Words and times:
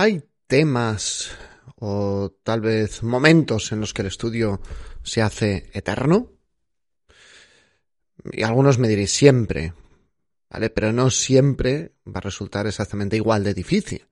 Hay 0.00 0.24
temas 0.46 1.30
o 1.76 2.34
tal 2.42 2.62
vez 2.62 3.02
momentos 3.02 3.70
en 3.70 3.80
los 3.80 3.92
que 3.92 4.00
el 4.00 4.08
estudio 4.08 4.62
se 5.02 5.20
hace 5.20 5.68
eterno. 5.74 6.32
Y 8.32 8.42
algunos 8.42 8.78
me 8.78 8.88
diréis 8.88 9.12
siempre, 9.12 9.74
¿vale? 10.48 10.70
Pero 10.70 10.94
no 10.94 11.10
siempre 11.10 11.96
va 12.06 12.16
a 12.16 12.22
resultar 12.22 12.66
exactamente 12.66 13.16
igual 13.16 13.44
de 13.44 13.52
difícil. 13.52 14.08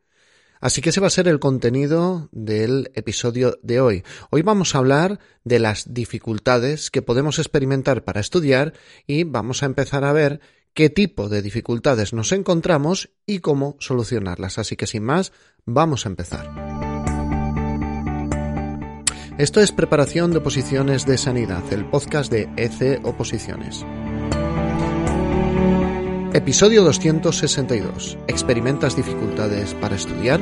Así 0.61 0.83
que 0.83 0.91
ese 0.91 1.01
va 1.01 1.07
a 1.07 1.11
ser 1.11 1.27
el 1.27 1.41
contenido 1.41 2.29
del 2.33 2.91
episodio 2.95 3.59
de 3.63 3.81
hoy. 3.81 4.05
Hoy 4.29 4.43
vamos 4.43 4.75
a 4.75 4.79
hablar 4.79 5.21
de 5.45 5.59
las 5.59 5.95
dificultades 5.95 6.91
que 6.91 7.01
podemos 7.01 7.39
experimentar 7.39 8.05
para 8.05 8.21
estudiar 8.21 8.75
y 9.07 9.25
vamos 9.25 9.63
a 9.63 9.67
empezar 9.67 10.05
a 10.05 10.13
ver 10.13 10.43
qué 10.75 10.91
tipo 10.91 11.29
de 11.29 11.43
dificultades 11.43 12.13
nos 12.13 12.33
encontramos 12.33 13.11
y 13.27 13.41
cómo 13.41 13.77
solucionarlas. 13.81 14.59
Así 14.59 14.77
que 14.77 14.87
sin 14.87 15.05
más, 15.05 15.33
vamos 15.65 16.07
a 16.07 16.09
empezar. 16.09 16.79
Esto 19.39 19.61
es 19.61 19.71
Preparación 19.71 20.33
de 20.33 20.39
Oposiciones 20.39 21.07
de 21.07 21.17
Sanidad, 21.17 21.63
el 21.73 21.85
podcast 21.85 22.33
de 22.33 22.49
EC 22.57 23.05
Oposiciones. 23.05 23.85
Episodio 26.35 26.83
262. 26.83 28.19
¿Experimentas 28.27 28.97
dificultades 28.97 29.75
para 29.75 29.97
estudiar? 29.97 30.41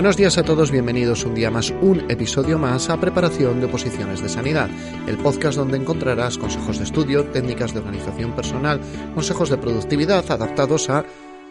Buenos 0.00 0.16
días 0.16 0.38
a 0.38 0.42
todos, 0.42 0.70
bienvenidos 0.70 1.26
un 1.26 1.34
día 1.34 1.50
más, 1.50 1.74
un 1.82 2.10
episodio 2.10 2.58
más 2.58 2.88
a 2.88 2.98
Preparación 2.98 3.60
de 3.60 3.66
Oposiciones 3.66 4.22
de 4.22 4.30
Sanidad, 4.30 4.70
el 5.06 5.18
podcast 5.18 5.58
donde 5.58 5.76
encontrarás 5.76 6.38
consejos 6.38 6.78
de 6.78 6.84
estudio, 6.84 7.26
técnicas 7.26 7.74
de 7.74 7.80
organización 7.80 8.32
personal, 8.32 8.80
consejos 9.14 9.50
de 9.50 9.58
productividad 9.58 10.24
adaptados 10.30 10.88
a 10.88 11.04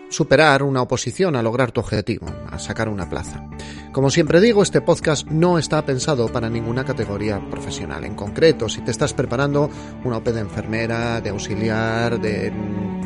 superar 0.09 0.63
una 0.63 0.81
oposición, 0.81 1.35
a 1.35 1.43
lograr 1.43 1.71
tu 1.71 1.79
objetivo, 1.79 2.25
a 2.49 2.57
sacar 2.57 2.89
una 2.89 3.07
plaza. 3.07 3.47
Como 3.91 4.09
siempre 4.09 4.41
digo, 4.41 4.63
este 4.63 4.81
podcast 4.81 5.27
no 5.27 5.59
está 5.59 5.85
pensado 5.85 6.27
para 6.29 6.49
ninguna 6.49 6.83
categoría 6.83 7.39
profesional. 7.51 8.03
En 8.03 8.15
concreto, 8.15 8.67
si 8.67 8.81
te 8.81 8.89
estás 8.89 9.13
preparando 9.13 9.69
una 10.03 10.17
OP 10.17 10.25
de 10.29 10.39
enfermera, 10.39 11.21
de 11.21 11.29
auxiliar, 11.29 12.19
de 12.19 12.51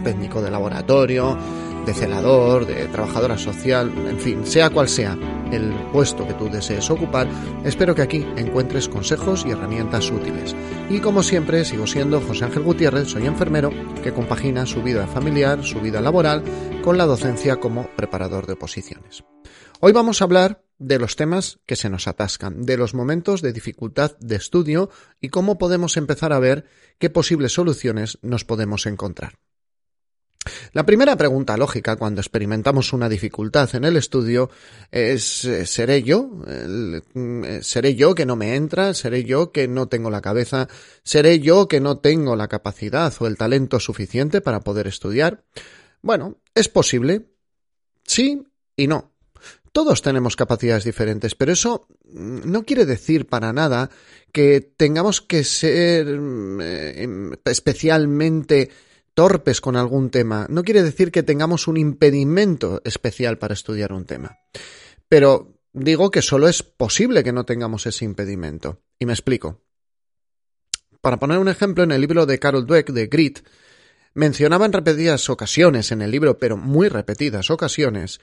técnico 0.05 0.41
de 0.41 0.51
laboratorio, 0.51 1.37
de 1.85 1.93
celador, 1.93 2.65
de 2.65 2.87
trabajadora 2.87 3.37
social, 3.37 3.91
en 4.07 4.19
fin, 4.19 4.45
sea 4.45 4.69
cual 4.69 4.87
sea 4.87 5.17
el 5.51 5.73
puesto 5.91 6.27
que 6.27 6.33
tú 6.33 6.49
desees 6.49 6.89
ocupar, 6.89 7.27
espero 7.63 7.93
que 7.93 8.01
aquí 8.01 8.25
encuentres 8.37 8.89
consejos 8.89 9.45
y 9.45 9.51
herramientas 9.51 10.09
útiles. 10.09 10.55
Y 10.89 10.99
como 10.99 11.23
siempre, 11.23 11.65
sigo 11.65 11.87
siendo 11.87 12.21
José 12.21 12.45
Ángel 12.45 12.63
Gutiérrez, 12.63 13.07
soy 13.07 13.25
enfermero 13.25 13.71
que 14.01 14.13
compagina 14.13 14.65
su 14.65 14.81
vida 14.81 15.07
familiar, 15.07 15.63
su 15.63 15.79
vida 15.79 16.01
laboral, 16.01 16.43
con 16.83 16.97
la 16.97 17.05
docencia 17.05 17.57
como 17.57 17.87
preparador 17.95 18.47
de 18.47 18.53
oposiciones. 18.53 19.23
Hoy 19.79 19.91
vamos 19.91 20.21
a 20.21 20.25
hablar 20.25 20.63
de 20.79 20.99
los 20.99 21.15
temas 21.15 21.59
que 21.65 21.75
se 21.75 21.89
nos 21.89 22.07
atascan, 22.07 22.63
de 22.63 22.77
los 22.77 22.93
momentos 22.93 23.41
de 23.41 23.53
dificultad 23.53 24.17
de 24.19 24.35
estudio 24.35 24.89
y 25.21 25.29
cómo 25.29 25.57
podemos 25.57 25.97
empezar 25.97 26.33
a 26.33 26.39
ver 26.39 26.65
qué 26.99 27.09
posibles 27.09 27.53
soluciones 27.53 28.17
nos 28.21 28.43
podemos 28.43 28.85
encontrar. 28.85 29.39
La 30.73 30.87
primera 30.87 31.15
pregunta 31.15 31.55
lógica 31.55 31.97
cuando 31.97 32.19
experimentamos 32.19 32.93
una 32.93 33.07
dificultad 33.07 33.69
en 33.75 33.83
el 33.83 33.95
estudio 33.95 34.49
es 34.91 35.45
eh, 35.45 35.67
¿seré 35.67 36.01
yo? 36.01 36.23
Mm, 37.13 37.61
¿Seré 37.61 37.93
yo 37.93 38.15
que 38.15 38.25
no 38.25 38.35
me 38.35 38.55
entra? 38.55 38.95
¿Seré 38.95 39.23
yo 39.23 39.51
que 39.51 39.67
no 39.67 39.87
tengo 39.87 40.09
la 40.09 40.21
cabeza? 40.21 40.67
¿Seré 41.03 41.39
yo 41.39 41.67
que 41.67 41.79
no 41.79 41.99
tengo 41.99 42.35
la 42.35 42.47
capacidad 42.47 43.13
o 43.19 43.27
el 43.27 43.37
talento 43.37 43.79
suficiente 43.79 44.41
para 44.41 44.61
poder 44.61 44.87
estudiar? 44.87 45.43
Bueno, 46.01 46.39
es 46.55 46.69
posible. 46.69 47.27
Sí 48.03 48.43
y 48.75 48.87
no. 48.87 49.11
Todos 49.71 50.01
tenemos 50.01 50.35
capacidades 50.35 50.85
diferentes, 50.85 51.35
pero 51.35 51.51
eso 51.51 51.85
mm, 52.05 52.51
no 52.51 52.63
quiere 52.63 52.87
decir 52.87 53.27
para 53.27 53.53
nada 53.53 53.91
que 54.31 54.59
tengamos 54.61 55.21
que 55.21 55.43
ser 55.43 56.07
mm, 56.07 56.61
eh, 56.61 57.31
especialmente 57.45 58.71
torpes 59.13 59.61
con 59.61 59.75
algún 59.75 60.09
tema, 60.09 60.47
no 60.49 60.63
quiere 60.63 60.83
decir 60.83 61.11
que 61.11 61.23
tengamos 61.23 61.67
un 61.67 61.77
impedimento 61.77 62.81
especial 62.83 63.37
para 63.37 63.53
estudiar 63.53 63.93
un 63.93 64.05
tema. 64.05 64.37
Pero 65.07 65.59
digo 65.73 66.11
que 66.11 66.21
solo 66.21 66.47
es 66.47 66.63
posible 66.63 67.23
que 67.23 67.33
no 67.33 67.45
tengamos 67.45 67.85
ese 67.85 68.05
impedimento. 68.05 68.81
Y 68.99 69.05
me 69.05 69.13
explico. 69.13 69.61
Para 71.01 71.19
poner 71.19 71.39
un 71.39 71.49
ejemplo, 71.49 71.83
en 71.83 71.91
el 71.91 72.01
libro 72.01 72.25
de 72.25 72.39
Carol 72.39 72.65
Dweck, 72.65 72.91
de 72.91 73.07
Grit, 73.07 73.39
mencionaba 74.13 74.65
en 74.65 74.73
repetidas 74.73 75.29
ocasiones 75.29 75.91
en 75.91 76.01
el 76.01 76.11
libro, 76.11 76.37
pero 76.37 76.55
muy 76.55 76.87
repetidas 76.87 77.49
ocasiones, 77.49 78.21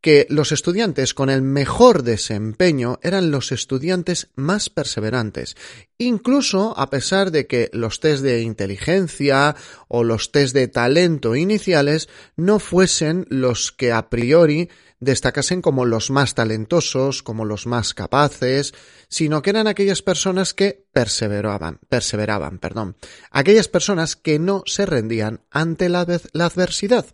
que 0.00 0.26
los 0.30 0.52
estudiantes 0.52 1.14
con 1.14 1.30
el 1.30 1.42
mejor 1.42 2.02
desempeño 2.02 2.98
eran 3.02 3.30
los 3.30 3.52
estudiantes 3.52 4.28
más 4.34 4.70
perseverantes, 4.70 5.56
incluso 5.98 6.78
a 6.78 6.88
pesar 6.90 7.30
de 7.30 7.46
que 7.46 7.68
los 7.72 8.00
test 8.00 8.22
de 8.22 8.42
inteligencia 8.42 9.56
o 9.88 10.04
los 10.04 10.32
test 10.32 10.54
de 10.54 10.68
talento 10.68 11.36
iniciales 11.36 12.08
no 12.36 12.58
fuesen 12.58 13.26
los 13.28 13.72
que 13.72 13.92
a 13.92 14.08
priori 14.08 14.70
destacasen 15.00 15.62
como 15.62 15.86
los 15.86 16.10
más 16.10 16.34
talentosos, 16.34 17.22
como 17.22 17.44
los 17.44 17.66
más 17.66 17.94
capaces, 17.94 18.74
sino 19.08 19.42
que 19.42 19.50
eran 19.50 19.66
aquellas 19.66 20.02
personas 20.02 20.54
que 20.54 20.86
perseveraban, 20.92 21.80
perseveraban, 21.88 22.58
perdón, 22.58 22.96
aquellas 23.30 23.68
personas 23.68 24.16
que 24.16 24.38
no 24.38 24.62
se 24.66 24.86
rendían 24.86 25.40
ante 25.50 25.88
la, 25.88 26.06
la 26.32 26.44
adversidad. 26.46 27.06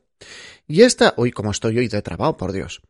Y 0.66 0.82
esta, 0.82 1.14
uy, 1.16 1.30
como 1.30 1.50
estoy 1.50 1.78
hoy 1.78 1.88
de 1.88 2.02
trabajo, 2.02 2.36
por 2.36 2.52
Dios. 2.52 2.82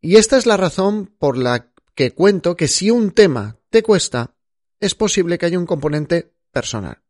Y 0.00 0.16
esta 0.16 0.36
es 0.36 0.46
la 0.46 0.56
razón 0.56 1.06
por 1.18 1.38
la 1.38 1.70
que 1.94 2.12
cuento 2.12 2.56
que 2.56 2.68
si 2.68 2.90
un 2.90 3.12
tema 3.12 3.58
te 3.70 3.82
cuesta, 3.82 4.34
es 4.80 4.94
posible 4.94 5.38
que 5.38 5.46
haya 5.46 5.58
un 5.58 5.66
componente 5.66 6.34
personal. 6.50 7.02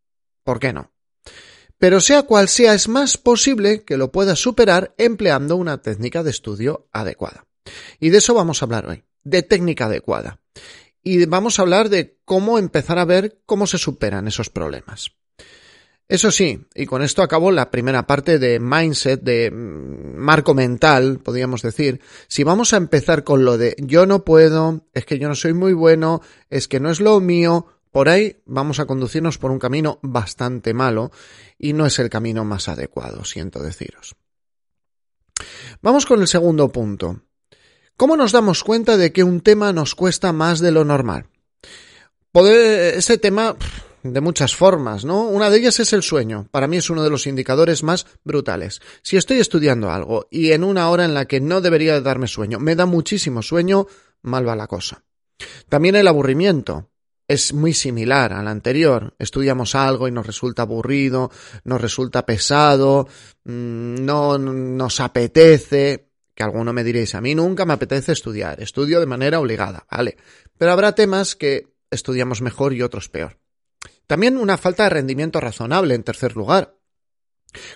¿Por 0.45 0.61
qué 0.61 0.73
no? 0.73 0.93
Pero 1.79 2.01
sea 2.01 2.23
cual 2.23 2.49
sea, 2.49 2.75
es 2.75 2.89
más 2.89 3.17
posible 3.17 3.83
que 3.85 3.97
lo 3.97 4.13
puedas 4.13 4.39
superar 4.39 4.95
empleando 4.99 5.57
una 5.57 5.83
técnica 5.83 6.23
de 6.23 6.31
estudio 6.31 6.89
adecuada. 6.93 7.47
Y 7.99 8.11
de 8.11 8.19
eso 8.19 8.35
vamos 8.35 8.63
a 8.63 8.67
hablar 8.67 8.87
hoy, 8.87 9.05
de 9.25 9.43
técnica 9.43 9.87
adecuada. 9.87 10.41
Y 11.03 11.25
vamos 11.27 11.59
a 11.59 11.63
hablar 11.63 11.89
de 11.89 12.21
cómo 12.25 12.59
empezar 12.59 12.99
a 12.99 13.05
ver 13.05 13.41
cómo 13.47 13.67
se 13.67 13.79
superan 13.79 14.29
esos 14.29 14.51
problemas. 14.51 15.13
Eso 16.09 16.31
sí, 16.31 16.67
y 16.75 16.85
con 16.85 17.03
esto 17.03 17.23
acabo 17.23 17.51
la 17.51 17.71
primera 17.71 18.07
parte 18.07 18.39
de 18.39 18.61
mindset, 18.61 19.23
de 19.23 19.51
mm, 19.51 20.17
marco 20.17 20.55
mental, 20.55 21.21
podríamos 21.21 21.63
decir. 21.63 22.01
Si 22.29 22.45
vamos 22.45 22.73
a 22.73 22.77
empezar 22.77 23.25
con 23.25 23.45
lo 23.45 23.57
de 23.57 23.75
yo 23.79 24.05
no 24.05 24.25
puedo, 24.25 24.87
es 24.93 25.07
que 25.07 25.19
yo 25.19 25.29
no 25.29 25.35
soy 25.35 25.55
muy 25.55 25.73
bueno, 25.73 26.21
es 26.51 26.69
que 26.69 26.81
no 26.81 26.91
es 26.91 27.01
lo 27.01 27.19
mío, 27.21 27.67
por 27.91 28.09
ahí 28.09 28.43
vamos 28.47 28.81
a 28.81 28.87
conducirnos 28.87 29.39
por 29.39 29.51
un 29.51 29.59
camino 29.59 30.01
bastante 30.03 30.75
malo 30.75 31.13
y 31.59 31.75
no 31.75 31.87
es 31.87 31.99
el 31.99 32.11
camino 32.11 32.45
más 32.45 32.69
adecuado, 32.69 33.25
siento 33.25 33.63
deciros. 33.63 34.17
Vamos 35.83 36.07
con 36.07 36.21
el 36.21 36.29
segundo 36.29 36.71
punto. 36.71 37.23
¿Cómo 37.97 38.17
nos 38.17 38.33
damos 38.33 38.65
cuenta 38.65 38.97
de 38.97 39.13
que 39.13 39.25
un 39.25 39.41
tema 39.41 39.73
nos 39.73 39.95
cuesta 39.95 40.33
más 40.33 40.61
de 40.61 40.73
lo 40.73 40.85
normal? 40.85 41.27
Poder, 42.33 42.95
ese 42.97 43.19
tema 43.19 43.57
de 44.03 44.21
muchas 44.21 44.55
formas, 44.55 45.05
¿no? 45.05 45.23
Una 45.23 45.51
de 45.51 45.59
ellas 45.59 45.79
es 45.81 45.93
el 45.93 46.03
sueño. 46.03 46.49
Para 46.51 46.67
mí 46.67 46.77
es 46.77 46.91
uno 46.91 47.03
de 47.03 47.11
los 47.11 47.27
indicadores 47.27 47.83
más 47.83 48.07
brutales. 48.25 48.81
Si 49.03 49.17
estoy 49.17 49.39
estudiando 49.39 49.91
algo 49.91 50.27
y 50.31 50.53
en 50.53 50.65
una 50.65 50.91
hora 50.91 51.05
en 51.05 51.15
la 51.15 51.27
que 51.27 51.41
no 51.41 51.61
debería 51.61 52.01
darme 52.01 52.27
sueño, 52.27 52.59
me 52.59 52.75
da 52.75 52.87
muchísimo 52.87 53.43
sueño, 53.43 53.87
mal 54.23 54.47
va 54.47 54.57
la 54.57 54.67
cosa. 54.67 55.05
También 55.69 55.97
el 55.97 56.09
aburrimiento. 56.09 56.89
Es 57.29 57.55
muy 57.55 57.73
similar 57.73 58.33
al 58.33 58.49
anterior. 58.49 59.15
Estudiamos 59.19 59.75
algo 59.75 60.09
y 60.09 60.13
nos 60.13 60.27
resulta 60.27 60.63
aburrido, 60.63 61.31
nos 61.65 61.81
resulta 61.81 62.27
pesado, 62.27 63.07
mm, 63.45 64.05
no 64.05 64.39
nos 64.39 65.01
apetece. 65.01 66.09
Que 66.35 66.43
alguno 66.43 66.73
me 66.73 66.83
diréis, 66.83 67.15
a 67.15 67.21
mí 67.21 67.35
nunca 67.35 67.65
me 67.65 67.75
apetece 67.75 68.13
estudiar, 68.13 68.61
estudio 68.61 69.01
de 69.01 69.07
manera 69.07 69.39
obligada, 69.39 69.87
¿vale? 69.91 70.17
Pero 70.59 70.73
habrá 70.73 70.95
temas 70.95 71.37
que 71.37 71.75
estudiamos 71.91 72.41
mejor 72.41 72.73
y 72.73 72.83
otros 72.83 73.09
peor. 73.09 73.42
También 74.13 74.37
una 74.37 74.59
falta 74.59 74.83
de 74.83 74.91
rendimiento 74.91 75.41
razonable, 75.41 75.95
en 75.95 76.03
tercer 76.03 76.37
lugar. 76.37 76.77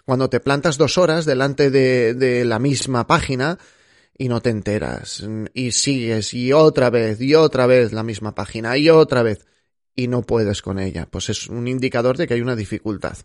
Cuando 0.04 0.28
te 0.28 0.38
plantas 0.38 0.76
dos 0.76 0.98
horas 0.98 1.24
delante 1.24 1.70
de, 1.70 2.44
la 2.44 2.58
misma 2.58 3.06
página 3.06 3.58
y 4.18 4.28
no 4.28 4.42
te 4.42 4.50
enteras, 4.50 5.26
y 5.54 5.72
sigues, 5.72 6.34
y 6.34 6.52
otra 6.52 6.90
vez, 6.90 7.22
y 7.22 7.34
otra 7.34 7.66
vez 7.66 7.94
la 7.94 8.02
misma 8.02 8.34
página, 8.34 8.76
y 8.76 8.90
otra 8.90 9.22
vez, 9.22 9.46
y 9.94 10.08
no 10.08 10.20
puedes 10.24 10.60
con 10.60 10.78
ella, 10.78 11.08
pues 11.10 11.30
es 11.30 11.46
un 11.46 11.68
indicador 11.68 12.18
de 12.18 12.26
que 12.26 12.34
hay 12.34 12.42
una 12.42 12.54
dificultad. 12.54 13.16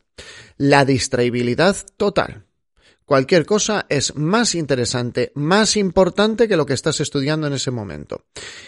La 0.56 0.86
distraibilidad 0.86 1.76
total. 1.98 2.46
Cualquier 3.04 3.46
cosa 3.46 3.88
es 3.90 4.16
más 4.16 4.56
interesante, 4.56 5.34
más 5.36 5.76
importante 5.76 6.48
que 6.48 6.56
lo 6.56 6.66
que 6.66 6.76
estás 6.76 7.02
estudiando 7.02 7.48
en 7.48 7.52
ese 7.52 7.72
momento. 7.72 8.24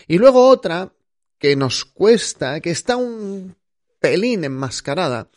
Y 0.06 0.18
luego 0.18 0.50
otra 0.50 0.92
que 1.38 1.56
nos 1.56 1.86
cuesta, 1.86 2.60
que 2.60 2.72
está 2.72 2.98
un 2.98 3.56
pelín 4.04 4.44
enmascarada, 4.44 5.30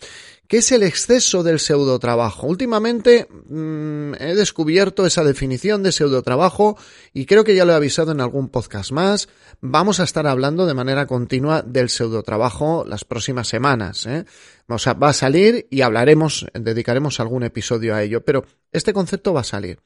que 0.48 0.58
es 0.58 0.72
el 0.72 0.82
exceso 0.82 1.44
del 1.44 1.60
pseudotrabajo. 1.60 2.48
Últimamente 2.48 3.28
mm, 3.48 4.14
he 4.18 4.34
descubierto 4.34 5.06
esa 5.06 5.22
definición 5.22 5.84
de 5.84 5.92
pseudotrabajo 5.92 6.76
y 7.14 7.26
creo 7.26 7.44
que 7.44 7.54
ya 7.54 7.64
lo 7.64 7.72
he 7.72 7.76
avisado 7.76 8.10
en 8.10 8.20
algún 8.20 8.48
podcast 8.48 8.90
más. 8.90 9.28
Vamos 9.60 10.00
a 10.00 10.04
estar 10.04 10.26
hablando 10.26 10.66
de 10.66 10.74
manera 10.74 11.06
continua 11.06 11.62
del 11.62 11.90
pseudotrabajo 11.90 12.84
las 12.84 13.04
próximas 13.04 13.46
semanas. 13.46 14.04
¿eh? 14.06 14.24
O 14.66 14.78
sea, 14.78 14.94
va 14.94 15.10
a 15.10 15.12
salir 15.12 15.69
y 15.70 15.82
hablaremos, 15.82 16.46
dedicaremos 16.52 17.20
algún 17.20 17.44
episodio 17.44 17.94
a 17.94 18.02
ello, 18.02 18.24
pero 18.24 18.44
este 18.72 18.92
concepto 18.92 19.32
va 19.32 19.42
a 19.42 19.44
salir. 19.44 19.78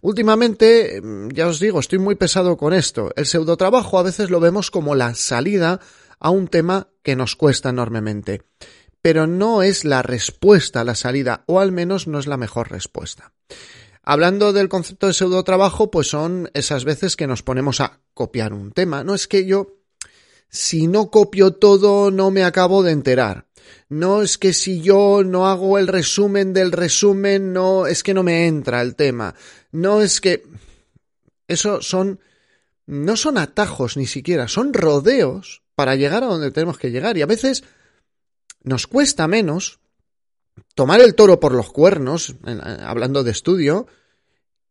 Últimamente, 0.00 1.00
mm, 1.00 1.28
ya 1.28 1.46
os 1.46 1.60
digo, 1.60 1.78
estoy 1.78 2.00
muy 2.00 2.16
pesado 2.16 2.56
con 2.56 2.74
esto. 2.74 3.12
El 3.14 3.24
pseudotrabajo 3.24 4.00
a 4.00 4.02
veces 4.02 4.30
lo 4.30 4.40
vemos 4.40 4.72
como 4.72 4.96
la 4.96 5.14
salida 5.14 5.80
a 6.18 6.30
un 6.30 6.48
tema 6.48 6.88
que 7.02 7.16
nos 7.16 7.36
cuesta 7.36 7.70
enormemente 7.70 8.42
pero 9.06 9.28
no 9.28 9.62
es 9.62 9.84
la 9.84 10.02
respuesta 10.02 10.80
a 10.80 10.84
la 10.84 10.96
salida, 10.96 11.44
o 11.46 11.60
al 11.60 11.70
menos 11.70 12.08
no 12.08 12.18
es 12.18 12.26
la 12.26 12.36
mejor 12.36 12.72
respuesta. 12.72 13.32
Hablando 14.02 14.52
del 14.52 14.68
concepto 14.68 15.06
de 15.06 15.12
pseudo 15.12 15.44
trabajo, 15.44 15.92
pues 15.92 16.08
son 16.08 16.50
esas 16.54 16.84
veces 16.84 17.14
que 17.14 17.28
nos 17.28 17.44
ponemos 17.44 17.80
a 17.80 18.00
copiar 18.14 18.52
un 18.52 18.72
tema. 18.72 19.04
No 19.04 19.14
es 19.14 19.28
que 19.28 19.46
yo, 19.46 19.76
si 20.48 20.88
no 20.88 21.12
copio 21.12 21.52
todo, 21.52 22.10
no 22.10 22.32
me 22.32 22.42
acabo 22.42 22.82
de 22.82 22.90
enterar. 22.90 23.46
No 23.88 24.22
es 24.22 24.38
que 24.38 24.52
si 24.52 24.80
yo 24.80 25.22
no 25.24 25.46
hago 25.46 25.78
el 25.78 25.86
resumen 25.86 26.52
del 26.52 26.72
resumen, 26.72 27.52
no, 27.52 27.86
es 27.86 28.02
que 28.02 28.12
no 28.12 28.24
me 28.24 28.48
entra 28.48 28.82
el 28.82 28.96
tema. 28.96 29.36
No 29.70 30.02
es 30.02 30.20
que. 30.20 30.42
Eso 31.46 31.80
son. 31.80 32.18
No 32.86 33.16
son 33.16 33.38
atajos 33.38 33.96
ni 33.96 34.06
siquiera, 34.06 34.48
son 34.48 34.74
rodeos 34.74 35.62
para 35.76 35.94
llegar 35.94 36.24
a 36.24 36.26
donde 36.26 36.50
tenemos 36.50 36.78
que 36.78 36.90
llegar. 36.90 37.16
Y 37.16 37.22
a 37.22 37.26
veces 37.26 37.62
nos 38.64 38.88
cuesta 38.88 39.28
menos 39.28 39.78
tomar 40.74 41.00
el 41.00 41.14
toro 41.14 41.38
por 41.38 41.52
los 41.52 41.70
cuernos, 41.70 42.34
hablando 42.80 43.22
de 43.22 43.30
estudio, 43.30 43.86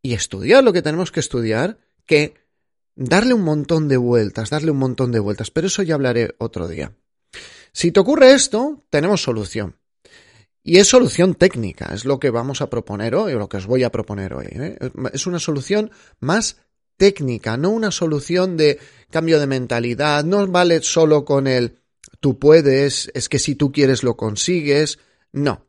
y 0.02 0.14
estudiar 0.14 0.64
lo 0.64 0.74
que 0.74 0.82
tenemos 0.82 1.12
que 1.12 1.20
estudiar, 1.20 1.80
que 2.06 2.36
darle 2.96 3.34
un 3.34 3.42
montón 3.42 3.88
de 3.88 3.98
vueltas, 3.98 4.50
darle 4.50 4.72
un 4.72 4.78
montón 4.78 5.12
de 5.12 5.20
vueltas, 5.20 5.52
pero 5.52 5.68
eso 5.68 5.84
ya 5.84 5.96
hablaré 5.96 6.36
otro 6.38 6.68
día. 6.68 6.94
Si 7.72 7.92
te 7.92 8.00
ocurre 8.00 8.34
esto, 8.34 8.84
tenemos 8.90 9.24
solución. 9.24 9.78
Y 10.64 10.78
es 10.78 10.88
solución 10.88 11.36
técnica, 11.36 11.94
es 11.94 12.06
lo 12.06 12.20
que 12.20 12.32
vamos 12.32 12.62
a 12.62 12.70
proponer 12.70 13.16
hoy, 13.16 13.34
o 13.34 13.40
lo 13.40 13.50
que 13.50 13.58
os 13.58 13.68
voy 13.68 13.84
a 13.84 13.92
proponer 13.92 14.34
hoy. 14.34 14.48
¿eh? 14.50 14.78
Es 15.14 15.28
una 15.28 15.40
solución 15.40 15.92
más 16.20 16.58
técnica, 16.98 17.58
no 17.58 17.70
una 17.70 17.92
solución 17.92 18.58
de 18.58 18.80
cambio 19.16 19.40
de 19.40 19.48
mentalidad, 19.48 20.26
no 20.26 20.46
vale 20.46 20.82
solo 20.82 21.24
con 21.24 21.48
el 21.48 21.80
tú 22.20 22.38
puedes, 22.38 23.10
es 23.14 23.30
que 23.30 23.40
si 23.40 23.56
tú 23.56 23.72
quieres 23.72 24.04
lo 24.04 24.18
consigues. 24.18 25.00
No. 25.32 25.68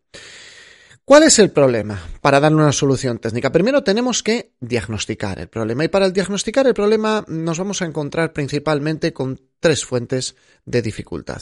¿Cuál 1.04 1.22
es 1.22 1.38
el 1.38 1.52
problema 1.52 2.02
para 2.20 2.40
dar 2.40 2.52
una 2.52 2.72
solución 2.72 3.20
técnica? 3.20 3.52
Primero 3.52 3.84
tenemos 3.84 4.24
que 4.24 4.54
diagnosticar 4.58 5.38
el 5.38 5.46
problema 5.46 5.84
y 5.84 5.88
para 5.88 6.06
el 6.06 6.12
diagnosticar 6.12 6.66
el 6.66 6.74
problema 6.74 7.24
nos 7.28 7.56
vamos 7.56 7.82
a 7.82 7.84
encontrar 7.84 8.32
principalmente 8.32 9.12
con 9.12 9.40
tres 9.60 9.84
fuentes 9.84 10.34
de 10.64 10.82
dificultad. 10.82 11.40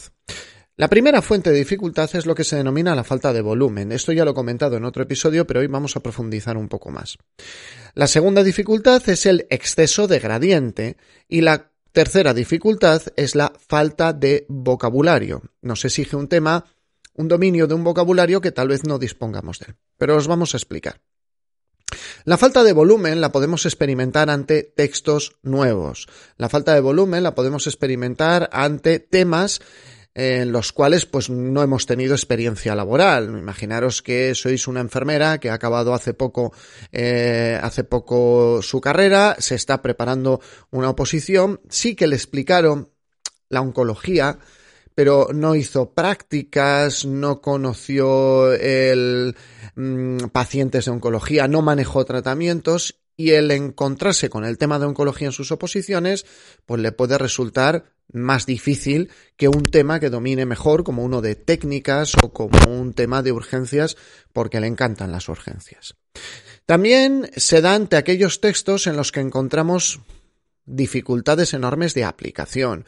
La 0.76 0.88
primera 0.88 1.22
fuente 1.22 1.52
de 1.52 1.58
dificultad 1.58 2.10
es 2.14 2.26
lo 2.26 2.34
que 2.34 2.44
se 2.44 2.56
denomina 2.56 2.94
la 2.94 3.04
falta 3.04 3.32
de 3.32 3.40
volumen. 3.40 3.92
Esto 3.92 4.12
ya 4.12 4.26
lo 4.26 4.32
he 4.32 4.34
comentado 4.34 4.76
en 4.76 4.84
otro 4.84 5.04
episodio, 5.04 5.46
pero 5.46 5.60
hoy 5.60 5.68
vamos 5.68 5.96
a 5.96 6.00
profundizar 6.00 6.58
un 6.58 6.68
poco 6.68 6.90
más. 6.90 7.16
La 7.94 8.08
segunda 8.08 8.42
dificultad 8.42 9.08
es 9.08 9.24
el 9.24 9.46
exceso 9.48 10.06
de 10.06 10.18
gradiente 10.18 10.98
y 11.28 11.40
la 11.40 11.70
Tercera 11.94 12.34
dificultad 12.34 13.02
es 13.14 13.36
la 13.36 13.52
falta 13.68 14.12
de 14.12 14.46
vocabulario. 14.48 15.42
Nos 15.62 15.84
exige 15.84 16.16
un 16.16 16.26
tema, 16.26 16.64
un 17.14 17.28
dominio 17.28 17.68
de 17.68 17.74
un 17.74 17.84
vocabulario 17.84 18.40
que 18.40 18.50
tal 18.50 18.66
vez 18.66 18.82
no 18.82 18.98
dispongamos 18.98 19.60
de 19.60 19.66
él. 19.68 19.76
Pero 19.96 20.16
os 20.16 20.26
vamos 20.26 20.54
a 20.54 20.56
explicar. 20.56 21.00
La 22.24 22.36
falta 22.36 22.64
de 22.64 22.72
volumen 22.72 23.20
la 23.20 23.30
podemos 23.30 23.64
experimentar 23.64 24.28
ante 24.28 24.64
textos 24.64 25.36
nuevos. 25.44 26.08
La 26.36 26.48
falta 26.48 26.74
de 26.74 26.80
volumen 26.80 27.22
la 27.22 27.36
podemos 27.36 27.68
experimentar 27.68 28.50
ante 28.50 28.98
temas 28.98 29.60
en 30.14 30.52
los 30.52 30.72
cuales 30.72 31.06
pues 31.06 31.28
no 31.28 31.62
hemos 31.62 31.86
tenido 31.86 32.14
experiencia 32.14 32.74
laboral. 32.74 33.36
Imaginaros 33.36 34.00
que 34.00 34.34
sois 34.34 34.68
una 34.68 34.80
enfermera 34.80 35.38
que 35.38 35.50
ha 35.50 35.54
acabado 35.54 35.92
hace 35.92 36.14
poco 36.14 36.52
eh, 36.92 37.58
hace 37.60 37.84
poco 37.84 38.62
su 38.62 38.80
carrera, 38.80 39.36
se 39.38 39.56
está 39.56 39.82
preparando 39.82 40.40
una 40.70 40.90
oposición, 40.90 41.60
sí 41.68 41.96
que 41.96 42.06
le 42.06 42.16
explicaron 42.16 42.90
la 43.48 43.60
oncología, 43.60 44.38
pero 44.94 45.28
no 45.34 45.56
hizo 45.56 45.92
prácticas, 45.92 47.04
no 47.04 47.40
conoció 47.40 48.52
el 48.52 49.36
mm, 49.74 50.28
pacientes 50.32 50.84
de 50.84 50.92
oncología, 50.92 51.48
no 51.48 51.62
manejó 51.62 52.04
tratamientos 52.04 53.03
y 53.16 53.30
el 53.30 53.50
encontrarse 53.50 54.28
con 54.28 54.44
el 54.44 54.58
tema 54.58 54.78
de 54.78 54.86
oncología 54.86 55.28
en 55.28 55.32
sus 55.32 55.52
oposiciones, 55.52 56.26
pues 56.66 56.80
le 56.80 56.92
puede 56.92 57.18
resultar 57.18 57.84
más 58.12 58.46
difícil 58.46 59.10
que 59.36 59.48
un 59.48 59.62
tema 59.62 60.00
que 60.00 60.10
domine 60.10 60.46
mejor 60.46 60.84
como 60.84 61.02
uno 61.02 61.20
de 61.20 61.34
técnicas 61.34 62.14
o 62.22 62.32
como 62.32 62.58
un 62.68 62.92
tema 62.92 63.22
de 63.22 63.32
urgencias 63.32 63.96
porque 64.32 64.60
le 64.60 64.66
encantan 64.66 65.12
las 65.12 65.28
urgencias. 65.28 65.96
También 66.66 67.30
se 67.36 67.60
da 67.60 67.74
ante 67.74 67.96
aquellos 67.96 68.40
textos 68.40 68.86
en 68.86 68.96
los 68.96 69.12
que 69.12 69.20
encontramos 69.20 70.00
dificultades 70.66 71.54
enormes 71.54 71.94
de 71.94 72.04
aplicación. 72.04 72.84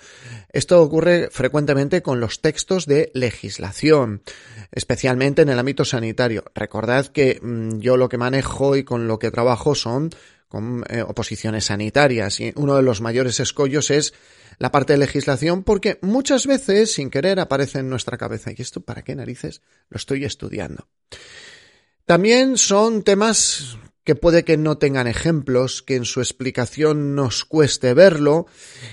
Esto 0.52 0.82
ocurre 0.82 1.28
frecuentemente 1.31 2.02
con 2.02 2.20
los 2.20 2.40
textos 2.40 2.87
de 2.87 3.11
legislación, 3.14 4.23
especialmente 4.73 5.43
en 5.43 5.49
el 5.50 5.58
ámbito 5.58 5.84
sanitario. 5.84 6.44
Recordad 6.55 7.06
que 7.06 7.38
mm, 7.43 7.78
yo 7.78 7.96
lo 7.96 8.08
que 8.08 8.19
manejo 8.19 8.76
y 8.76 8.84
con 8.84 9.06
lo 9.06 9.19
que 9.19 9.31
trabajo 9.31 9.75
son 9.75 10.11
con 10.49 10.84
eh, 10.88 11.02
oposiciones 11.02 11.67
sanitarias 11.67 12.40
y 12.40 12.52
uno 12.56 12.76
de 12.76 12.82
los 12.82 13.00
mayores 13.00 13.40
escollos 13.40 13.90
es 13.90 14.14
la 14.58 14.70
parte 14.70 14.93
de 14.93 15.00
legislación 15.00 15.64
porque 15.64 15.99
muchas 16.02 16.46
veces 16.46 16.93
sin 16.93 17.11
querer 17.11 17.40
aparece 17.40 17.81
en 17.81 17.90
nuestra 17.90 18.17
cabeza 18.17 18.52
y 18.52 18.62
esto 18.62 18.81
para 18.81 19.02
qué 19.02 19.14
narices 19.14 19.62
lo 19.90 19.96
estoy 19.96 20.25
estudiando. 20.25 20.88
También 22.05 22.56
son 22.56 23.02
temas 23.02 23.76
que 24.06 24.14
puede 24.14 24.44
que 24.44 24.56
no 24.56 24.79
tengan 24.79 25.08
ejemplos, 25.08 25.82
que 25.82 25.97
en 25.97 26.05
su 26.05 26.20
explicación 26.20 27.17
nos 27.17 27.44
cueste 27.44 27.93
verlo 27.93 28.47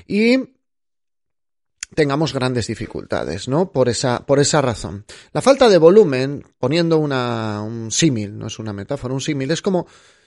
y 0.08 0.56
tengamos 1.94 2.34
grandes 2.34 2.66
dificultades, 2.66 3.48
¿no? 3.48 3.72
Por 3.72 3.90
esa, 3.90 4.26
por 4.26 4.40
esa 4.40 4.64
razón. 4.64 5.06
La 5.32 5.44
falta 5.44 5.70
de 5.70 5.78
volumen, 5.78 6.44
poniendo 6.58 6.98
una, 6.98 7.62
un 7.62 7.92
símil, 7.92 8.40
no 8.40 8.48
es 8.48 8.58
una 8.58 8.74
metáfora, 8.74 9.14
un 9.14 9.22
símil, 9.22 9.52
es 9.52 9.62
como 9.62 9.86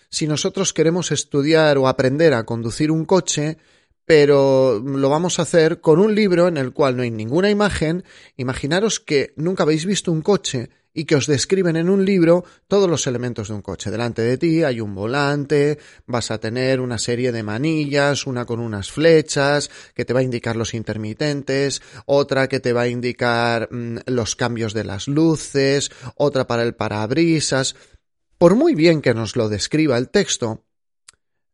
si 0.08 0.28
nosotros 0.28 0.72
queremos 0.72 1.10
estudiar 1.10 1.78
o 1.78 1.88
aprender 1.88 2.32
a 2.32 2.46
conducir 2.46 2.92
un 2.92 3.06
coche, 3.06 3.58
pero 4.04 4.78
lo 4.78 5.10
vamos 5.10 5.40
a 5.40 5.42
hacer 5.42 5.80
con 5.80 5.98
un 5.98 6.14
libro 6.14 6.46
en 6.46 6.58
el 6.58 6.72
cual 6.72 6.96
no 6.96 7.02
hay 7.02 7.10
ninguna 7.10 7.50
imagen. 7.50 8.04
Imaginaros 8.36 9.00
que 9.00 9.34
nunca 9.34 9.64
habéis 9.64 9.84
visto 9.84 10.12
un 10.12 10.22
coche 10.22 10.70
y 10.96 11.04
que 11.04 11.14
os 11.14 11.26
describen 11.26 11.76
en 11.76 11.90
un 11.90 12.06
libro 12.06 12.44
todos 12.68 12.88
los 12.88 13.06
elementos 13.06 13.48
de 13.48 13.54
un 13.54 13.60
coche. 13.60 13.90
Delante 13.90 14.22
de 14.22 14.38
ti 14.38 14.64
hay 14.64 14.80
un 14.80 14.94
volante, 14.94 15.78
vas 16.06 16.30
a 16.30 16.38
tener 16.38 16.80
una 16.80 16.96
serie 16.96 17.32
de 17.32 17.42
manillas, 17.42 18.26
una 18.26 18.46
con 18.46 18.60
unas 18.60 18.90
flechas 18.90 19.70
que 19.94 20.06
te 20.06 20.14
va 20.14 20.20
a 20.20 20.24
indicar 20.24 20.56
los 20.56 20.72
intermitentes, 20.72 21.82
otra 22.06 22.48
que 22.48 22.60
te 22.60 22.72
va 22.72 22.82
a 22.82 22.88
indicar 22.88 23.68
mm, 23.70 23.98
los 24.06 24.36
cambios 24.36 24.72
de 24.72 24.84
las 24.84 25.06
luces, 25.06 25.90
otra 26.16 26.46
para 26.46 26.62
el 26.62 26.74
parabrisas. 26.74 27.76
Por 28.38 28.54
muy 28.54 28.74
bien 28.74 29.02
que 29.02 29.12
nos 29.12 29.36
lo 29.36 29.50
describa 29.50 29.98
el 29.98 30.08
texto, 30.08 30.64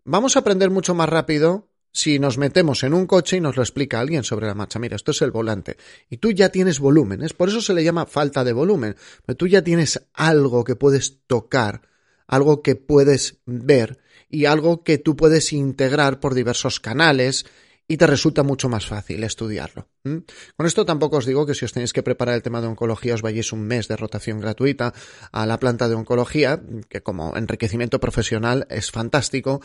vamos 0.04 0.36
a 0.36 0.40
aprender 0.40 0.70
mucho 0.70 0.94
más 0.94 1.08
rápido 1.08 1.71
si 1.92 2.18
nos 2.18 2.38
metemos 2.38 2.82
en 2.82 2.94
un 2.94 3.06
coche 3.06 3.36
y 3.36 3.40
nos 3.40 3.56
lo 3.56 3.62
explica 3.62 4.00
alguien 4.00 4.24
sobre 4.24 4.46
la 4.46 4.54
marcha, 4.54 4.78
mira, 4.78 4.96
esto 4.96 5.10
es 5.10 5.22
el 5.22 5.30
volante, 5.30 5.76
y 6.08 6.16
tú 6.16 6.32
ya 6.32 6.48
tienes 6.48 6.80
volumen, 6.80 7.22
es 7.22 7.34
por 7.34 7.48
eso 7.48 7.60
se 7.60 7.74
le 7.74 7.84
llama 7.84 8.06
falta 8.06 8.44
de 8.44 8.52
volumen, 8.52 8.96
pero 9.24 9.36
tú 9.36 9.46
ya 9.46 9.62
tienes 9.62 10.02
algo 10.14 10.64
que 10.64 10.74
puedes 10.74 11.20
tocar, 11.26 11.82
algo 12.26 12.62
que 12.62 12.76
puedes 12.76 13.40
ver 13.44 13.98
y 14.28 14.46
algo 14.46 14.82
que 14.82 14.96
tú 14.98 15.14
puedes 15.16 15.52
integrar 15.52 16.18
por 16.18 16.34
diversos 16.34 16.80
canales 16.80 17.44
y 17.88 17.98
te 17.98 18.06
resulta 18.06 18.42
mucho 18.42 18.70
más 18.70 18.86
fácil 18.86 19.22
estudiarlo. 19.22 19.88
Con 20.02 20.66
esto 20.66 20.86
tampoco 20.86 21.18
os 21.18 21.26
digo 21.26 21.44
que 21.44 21.54
si 21.54 21.66
os 21.66 21.72
tenéis 21.72 21.92
que 21.92 22.02
preparar 22.02 22.34
el 22.34 22.42
tema 22.42 22.62
de 22.62 22.68
oncología 22.68 23.12
os 23.12 23.20
vayáis 23.20 23.52
un 23.52 23.62
mes 23.66 23.86
de 23.86 23.96
rotación 23.96 24.40
gratuita 24.40 24.94
a 25.30 25.44
la 25.44 25.58
planta 25.58 25.88
de 25.88 25.94
oncología, 25.94 26.62
que 26.88 27.02
como 27.02 27.36
enriquecimiento 27.36 28.00
profesional 28.00 28.66
es 28.70 28.90
fantástico, 28.90 29.60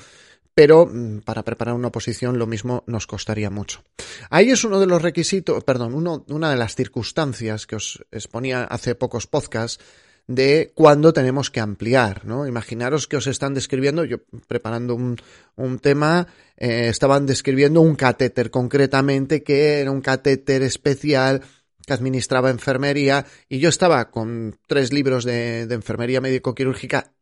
pero 0.57 0.87
mm, 0.87 1.19
para 1.19 1.43
preparar 1.43 1.75
una 1.75 1.89
oposición 1.89 2.39
lo 2.39 2.47
mismo 2.47 2.83
nos 2.87 3.05
costaría 3.05 3.51
mucho. 3.51 3.83
Ahí 4.31 4.49
es 4.49 4.63
uno 4.63 4.79
de 4.79 4.87
los 4.87 5.03
requisitos, 5.03 5.63
perdón, 5.63 5.93
uno, 5.93 6.25
una 6.29 6.49
de 6.49 6.57
las 6.57 6.75
circunstancias 6.75 7.67
que 7.67 7.75
os 7.75 8.03
exponía 8.09 8.63
hace 8.63 8.95
pocos 8.95 9.27
podcasts 9.27 9.79
de 10.25 10.71
cuándo 10.73 11.13
tenemos 11.13 11.51
que 11.51 11.59
ampliar, 11.59 12.25
¿no? 12.25 12.47
Imaginaros 12.47 13.05
que 13.05 13.17
os 13.17 13.27
están 13.27 13.53
describiendo, 13.53 14.03
yo 14.03 14.17
preparando 14.47 14.95
un, 14.95 15.17
un 15.57 15.77
tema, 15.77 16.25
eh, 16.57 16.87
estaban 16.89 17.27
describiendo 17.27 17.79
un 17.81 17.95
catéter 17.95 18.49
concretamente 18.49 19.43
que 19.43 19.81
era 19.81 19.91
un 19.91 20.01
catéter 20.01 20.63
especial 20.63 21.43
que 21.85 21.93
administraba 21.93 22.49
enfermería 22.49 23.27
y 23.47 23.59
yo 23.59 23.69
estaba 23.69 24.09
con 24.09 24.57
tres 24.65 24.91
libros 24.91 25.23
de, 25.23 25.67
de 25.67 25.75
enfermería 25.75 26.19
médico-quirúrgica, 26.19 27.13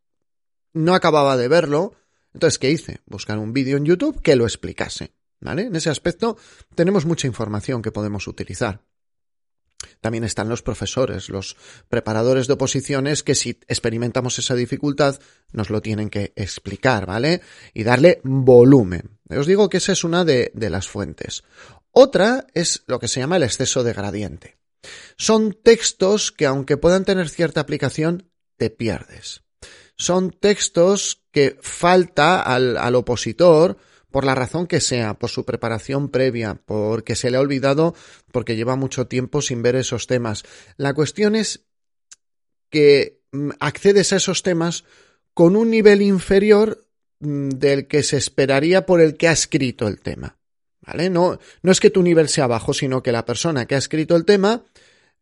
no 0.72 0.96
acababa 0.96 1.36
de 1.36 1.50
verlo, 1.50 1.96
entonces, 2.36 2.60
¿qué 2.60 2.70
hice? 2.70 3.00
Buscar 3.06 3.40
un 3.40 3.54
vídeo 3.54 3.78
en 3.78 3.86
YouTube 3.86 4.22
que 4.22 4.36
lo 4.36 4.44
explicase. 4.44 5.14
¿Vale? 5.40 5.64
En 5.64 5.76
ese 5.76 5.90
aspecto 5.90 6.38
tenemos 6.76 7.06
mucha 7.06 7.28
información 7.28 7.82
que 7.82 7.94
podemos 7.94 8.28
utilizar. 8.28 8.82
También 10.02 10.26
están 10.26 10.50
los 10.50 10.62
profesores, 10.62 11.30
los 11.30 11.56
preparadores 11.88 12.48
de 12.48 12.54
oposiciones 12.54 13.24
que 13.24 13.36
si 13.36 13.52
experimentamos 13.68 14.38
esa 14.38 14.56
dificultad 14.56 15.20
nos 15.54 15.70
lo 15.70 15.82
tienen 15.82 16.10
que 16.10 16.34
explicar, 16.36 17.06
¿vale? 17.06 17.42
Y 17.74 17.84
darle 17.84 18.20
volumen. 18.24 19.18
Os 19.30 19.48
digo 19.48 19.70
que 19.70 19.78
esa 19.78 19.94
es 19.94 20.04
una 20.04 20.26
de, 20.26 20.52
de 20.54 20.70
las 20.70 20.90
fuentes. 20.90 21.44
Otra 21.92 22.48
es 22.54 22.84
lo 22.88 23.00
que 23.00 23.08
se 23.08 23.22
llama 23.22 23.38
el 23.38 23.44
exceso 23.44 23.84
de 23.84 23.94
gradiente. 23.94 24.58
Son 25.16 25.54
textos 25.54 26.34
que 26.34 26.48
aunque 26.48 26.76
puedan 26.76 27.06
tener 27.06 27.30
cierta 27.30 27.62
aplicación, 27.62 28.30
te 28.58 28.70
pierdes. 28.70 29.45
Son 29.96 30.32
textos 30.32 31.24
que 31.32 31.58
falta 31.62 32.42
al, 32.42 32.78
al 32.78 32.96
opositor 32.96 33.78
por 34.16 34.24
la 34.24 34.34
razón 34.34 34.66
que 34.66 34.80
sea, 34.80 35.16
por 35.16 35.30
su 35.30 35.44
preparación 35.44 36.08
previa, 36.08 36.56
porque 36.66 37.16
se 37.16 37.30
le 37.30 37.36
ha 37.36 37.42
olvidado, 37.42 37.96
porque 38.32 38.56
lleva 38.56 38.78
mucho 38.78 39.08
tiempo 39.08 39.42
sin 39.42 39.62
ver 39.62 39.76
esos 39.76 40.08
temas. 40.08 40.44
La 40.78 40.94
cuestión 40.94 41.36
es 41.36 41.66
que 42.70 43.20
mm, 43.34 43.50
accedes 43.60 44.14
a 44.14 44.16
esos 44.16 44.42
temas 44.42 44.86
con 45.34 45.58
un 45.58 45.70
nivel 45.70 46.02
inferior 46.02 46.88
mm, 47.20 47.50
del 47.50 47.88
que 47.88 48.04
se 48.04 48.16
esperaría 48.16 48.86
por 48.86 49.02
el 49.02 49.18
que 49.18 49.28
ha 49.28 49.34
escrito 49.34 49.88
el 49.88 50.00
tema. 50.00 50.38
¿Vale? 50.80 51.10
No, 51.10 51.38
no 51.62 51.72
es 51.74 51.82
que 51.82 51.90
tu 51.90 52.02
nivel 52.02 52.30
sea 52.30 52.48
bajo, 52.48 52.74
sino 52.74 53.04
que 53.04 53.12
la 53.12 53.26
persona 53.26 53.66
que 53.66 53.76
ha 53.76 53.80
escrito 53.80 54.16
el 54.16 54.24
tema 54.24 54.64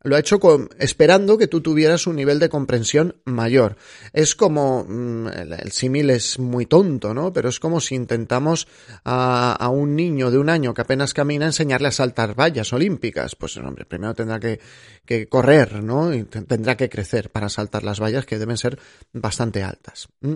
lo 0.03 0.15
ha 0.15 0.19
hecho 0.19 0.39
esperando 0.79 1.37
que 1.37 1.47
tú 1.47 1.61
tuvieras 1.61 2.07
un 2.07 2.17
nivel 2.17 2.39
de 2.39 2.49
comprensión 2.49 3.15
mayor. 3.25 3.77
Es 4.11 4.35
como, 4.35 4.85
mm, 4.87 5.27
el, 5.27 5.71
símil 5.71 6.09
es 6.09 6.39
muy 6.39 6.65
tonto, 6.65 7.13
¿no? 7.13 7.31
Pero 7.31 7.49
es 7.49 7.59
como 7.59 7.79
si 7.79 7.95
intentamos 7.95 8.67
a, 9.05 9.53
a, 9.53 9.69
un 9.69 9.95
niño 9.95 10.29
de 10.29 10.37
un 10.37 10.49
año 10.49 10.73
que 10.73 10.81
apenas 10.81 11.13
camina 11.13 11.45
enseñarle 11.45 11.87
a 11.87 11.91
saltar 11.91 12.35
vallas 12.35 12.73
olímpicas. 12.73 13.35
Pues, 13.35 13.55
hombre, 13.57 13.85
primero 13.85 14.13
tendrá 14.13 14.39
que, 14.39 14.59
que 15.05 15.27
correr, 15.27 15.81
¿no? 15.81 16.13
Y 16.13 16.23
tendrá 16.23 16.75
que 16.75 16.89
crecer 16.89 17.29
para 17.29 17.49
saltar 17.49 17.83
las 17.83 17.99
vallas 17.99 18.25
que 18.25 18.37
deben 18.37 18.57
ser 18.57 18.77
bastante 19.13 19.63
altas. 19.63 20.09
¿Mm? 20.21 20.35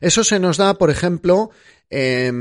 Eso 0.00 0.24
se 0.24 0.38
nos 0.38 0.56
da, 0.56 0.74
por 0.74 0.90
ejemplo, 0.90 1.50
eh, 1.90 2.32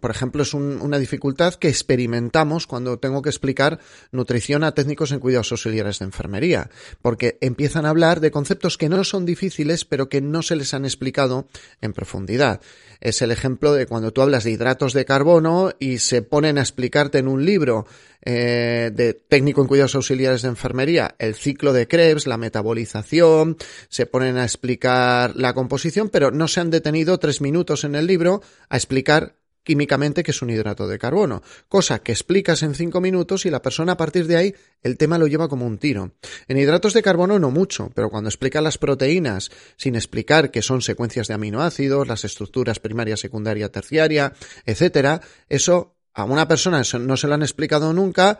por 0.00 0.10
ejemplo, 0.10 0.42
es 0.42 0.54
un, 0.54 0.80
una 0.80 0.98
dificultad 0.98 1.54
que 1.54 1.68
experimentamos 1.68 2.66
cuando 2.66 2.98
tengo 2.98 3.22
que 3.22 3.28
explicar 3.28 3.78
nutrición 4.10 4.64
a 4.64 4.72
técnicos 4.72 5.12
en 5.12 5.20
cuidados 5.20 5.52
auxiliares 5.52 5.98
de 5.98 6.06
enfermería, 6.06 6.70
porque 7.00 7.38
empiezan 7.40 7.86
a 7.86 7.90
hablar 7.90 8.20
de 8.20 8.30
conceptos 8.30 8.78
que 8.78 8.88
no 8.88 9.04
son 9.04 9.26
difíciles, 9.26 9.84
pero 9.84 10.08
que 10.08 10.20
no 10.20 10.42
se 10.42 10.56
les 10.56 10.74
han 10.74 10.84
explicado 10.84 11.46
en 11.80 11.92
profundidad. 11.92 12.60
Es 13.00 13.20
el 13.20 13.32
ejemplo 13.32 13.72
de 13.72 13.86
cuando 13.86 14.12
tú 14.12 14.22
hablas 14.22 14.44
de 14.44 14.52
hidratos 14.52 14.92
de 14.92 15.04
carbono 15.04 15.72
y 15.78 15.98
se 15.98 16.22
ponen 16.22 16.58
a 16.58 16.62
explicarte 16.62 17.18
en 17.18 17.28
un 17.28 17.44
libro 17.44 17.86
eh, 18.24 18.90
de 18.94 19.14
técnico 19.14 19.60
en 19.60 19.68
cuidados 19.68 19.94
auxiliares 19.94 20.42
de 20.42 20.48
enfermería 20.48 21.14
el 21.18 21.34
ciclo 21.34 21.72
de 21.72 21.88
Krebs, 21.88 22.26
la 22.26 22.38
metabolización, 22.38 23.56
se 23.88 24.06
ponen 24.06 24.36
a 24.36 24.44
explicar 24.44 25.34
la 25.36 25.54
composición, 25.54 26.08
pero 26.08 26.30
no 26.30 26.48
se 26.48 26.60
han 26.60 26.70
detenido 26.70 27.18
tres 27.18 27.40
minutos 27.40 27.84
en 27.84 27.94
el 27.94 28.06
libro 28.06 28.42
a 28.68 28.76
explicar 28.76 29.34
químicamente 29.64 30.22
que 30.22 30.32
es 30.32 30.42
un 30.42 30.50
hidrato 30.50 30.88
de 30.88 30.98
carbono, 30.98 31.42
cosa 31.68 32.00
que 32.00 32.12
explicas 32.12 32.62
en 32.62 32.74
cinco 32.74 33.00
minutos 33.00 33.46
y 33.46 33.50
la 33.50 33.62
persona 33.62 33.92
a 33.92 33.96
partir 33.96 34.26
de 34.26 34.36
ahí 34.36 34.54
el 34.82 34.96
tema 34.96 35.18
lo 35.18 35.26
lleva 35.26 35.48
como 35.48 35.66
un 35.66 35.78
tiro. 35.78 36.12
En 36.48 36.58
hidratos 36.58 36.94
de 36.94 37.02
carbono 37.02 37.38
no 37.38 37.50
mucho, 37.50 37.90
pero 37.94 38.10
cuando 38.10 38.28
explica 38.28 38.60
las 38.60 38.78
proteínas 38.78 39.50
sin 39.76 39.94
explicar 39.94 40.50
que 40.50 40.62
son 40.62 40.82
secuencias 40.82 41.28
de 41.28 41.34
aminoácidos, 41.34 42.08
las 42.08 42.24
estructuras 42.24 42.80
primaria, 42.80 43.16
secundaria, 43.16 43.70
terciaria, 43.70 44.32
etcétera, 44.66 45.20
eso 45.48 45.94
a 46.14 46.24
una 46.24 46.48
persona 46.48 46.82
no 47.00 47.16
se 47.16 47.26
lo 47.26 47.34
han 47.34 47.42
explicado 47.42 47.92
nunca, 47.92 48.38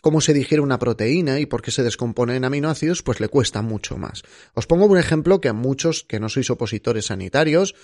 cómo 0.00 0.20
se 0.20 0.34
digiere 0.34 0.60
una 0.60 0.78
proteína 0.78 1.40
y 1.40 1.46
por 1.46 1.62
qué 1.62 1.70
se 1.70 1.82
descompone 1.82 2.36
en 2.36 2.44
aminoácidos, 2.44 3.02
pues 3.02 3.20
le 3.20 3.28
cuesta 3.28 3.62
mucho 3.62 3.96
más. 3.96 4.22
Os 4.54 4.66
pongo 4.66 4.86
un 4.86 4.98
ejemplo 4.98 5.40
que 5.40 5.48
a 5.48 5.54
muchos 5.54 6.04
que 6.04 6.20
no 6.20 6.28
sois 6.28 6.50
opositores 6.50 7.06
sanitarios, 7.06 7.74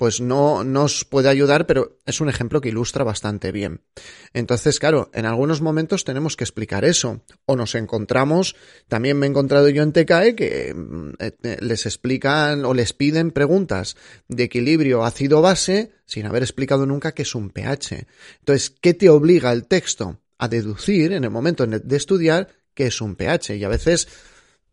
pues 0.00 0.22
no 0.22 0.64
nos 0.64 1.04
puede 1.04 1.28
ayudar, 1.28 1.66
pero 1.66 1.98
es 2.06 2.22
un 2.22 2.30
ejemplo 2.30 2.62
que 2.62 2.70
ilustra 2.70 3.04
bastante 3.04 3.52
bien. 3.52 3.82
Entonces, 4.32 4.78
claro, 4.78 5.10
en 5.12 5.26
algunos 5.26 5.60
momentos 5.60 6.04
tenemos 6.04 6.38
que 6.38 6.44
explicar 6.44 6.86
eso. 6.86 7.20
O 7.44 7.54
nos 7.54 7.74
encontramos, 7.74 8.56
también 8.88 9.18
me 9.18 9.26
he 9.26 9.28
encontrado 9.28 9.68
yo 9.68 9.82
en 9.82 9.92
TKE 9.92 10.34
que 10.34 10.72
mm, 10.74 11.10
eh, 11.18 11.32
eh, 11.42 11.56
les 11.60 11.84
explican 11.84 12.64
o 12.64 12.72
les 12.72 12.94
piden 12.94 13.30
preguntas 13.30 13.94
de 14.26 14.44
equilibrio 14.44 15.04
ácido-base 15.04 15.92
sin 16.06 16.24
haber 16.24 16.44
explicado 16.44 16.86
nunca 16.86 17.12
qué 17.12 17.20
es 17.20 17.34
un 17.34 17.50
pH. 17.50 18.06
Entonces, 18.38 18.70
¿qué 18.80 18.94
te 18.94 19.10
obliga 19.10 19.52
el 19.52 19.66
texto? 19.66 20.18
A 20.38 20.48
deducir 20.48 21.12
en 21.12 21.24
el 21.24 21.30
momento 21.30 21.66
de 21.66 21.96
estudiar 21.98 22.48
qué 22.72 22.86
es 22.86 23.02
un 23.02 23.16
pH. 23.16 23.54
Y 23.58 23.64
a 23.64 23.68
veces 23.68 24.08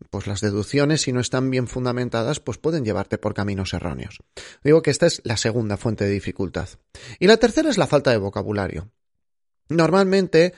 pues 0.10 0.28
las 0.28 0.42
deducciones, 0.42 1.02
si 1.02 1.12
no 1.12 1.20
están 1.20 1.50
bien 1.50 1.68
fundamentadas, 1.68 2.40
pues 2.40 2.58
pueden 2.58 2.86
llevarte 2.86 3.18
por 3.18 3.34
caminos 3.34 3.74
erróneos. 3.74 4.20
Digo 4.64 4.82
que 4.82 4.92
esta 4.92 5.06
es 5.06 5.22
la 5.24 5.38
segunda 5.38 5.78
fuente 5.78 6.06
de 6.06 6.12
dificultad. 6.12 6.70
Y 7.20 7.28
la 7.28 7.38
tercera 7.38 7.70
es 7.70 7.78
la 7.78 7.88
falta 7.88 8.12
de 8.12 8.18
vocabulario. 8.18 8.92
Normalmente 9.70 10.54